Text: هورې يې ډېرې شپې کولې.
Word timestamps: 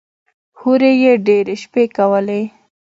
هورې 0.59 0.91
يې 1.03 1.13
ډېرې 1.27 1.55
شپې 1.63 1.83
کولې. 1.97 2.41